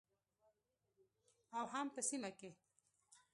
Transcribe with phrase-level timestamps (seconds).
[1.57, 2.49] او هم په سیمه کې